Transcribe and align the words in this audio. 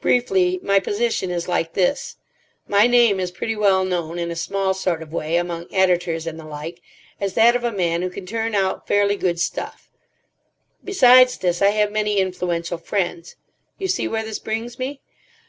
Briefly, 0.00 0.60
my 0.62 0.78
position 0.78 1.32
is 1.32 1.48
like 1.48 1.72
this. 1.72 2.18
My 2.68 2.86
name 2.86 3.18
is 3.18 3.32
pretty 3.32 3.56
well 3.56 3.84
known 3.84 4.16
in 4.16 4.30
a 4.30 4.36
small 4.36 4.74
sort 4.74 5.02
of 5.02 5.12
way 5.12 5.34
among 5.36 5.66
editors 5.74 6.24
and 6.24 6.38
the 6.38 6.44
like 6.44 6.80
as 7.20 7.34
that 7.34 7.56
of 7.56 7.64
a 7.64 7.72
man 7.72 8.02
who 8.02 8.08
can 8.10 8.26
turn 8.26 8.54
out 8.54 8.86
fairly 8.86 9.16
good 9.16 9.40
stuff. 9.40 9.90
Besides 10.84 11.38
this, 11.38 11.60
I 11.62 11.70
have 11.70 11.90
many 11.90 12.18
influential 12.18 12.78
friends. 12.78 13.34
You 13.76 13.88
see 13.88 14.06
where 14.06 14.22
this 14.22 14.38
brings 14.38 14.78
me? 14.78 15.00